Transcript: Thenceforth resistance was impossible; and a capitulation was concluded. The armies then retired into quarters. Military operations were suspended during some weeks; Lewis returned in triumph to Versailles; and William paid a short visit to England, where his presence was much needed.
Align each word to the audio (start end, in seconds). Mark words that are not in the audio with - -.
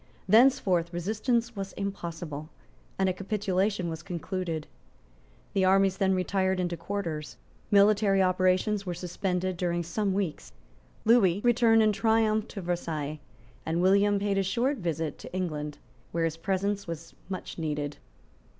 Thenceforth 0.27 0.91
resistance 0.91 1.55
was 1.55 1.73
impossible; 1.73 2.49
and 2.97 3.07
a 3.07 3.13
capitulation 3.13 3.87
was 3.87 4.01
concluded. 4.01 4.65
The 5.53 5.63
armies 5.63 5.97
then 5.97 6.15
retired 6.15 6.59
into 6.59 6.75
quarters. 6.75 7.37
Military 7.69 8.19
operations 8.19 8.83
were 8.83 8.95
suspended 8.95 9.57
during 9.57 9.83
some 9.83 10.11
weeks; 10.15 10.53
Lewis 11.05 11.43
returned 11.43 11.83
in 11.83 11.91
triumph 11.93 12.47
to 12.47 12.61
Versailles; 12.61 13.19
and 13.63 13.79
William 13.79 14.17
paid 14.17 14.39
a 14.39 14.43
short 14.43 14.77
visit 14.79 15.19
to 15.19 15.33
England, 15.35 15.77
where 16.13 16.25
his 16.25 16.37
presence 16.37 16.87
was 16.87 17.13
much 17.29 17.59
needed. 17.59 17.97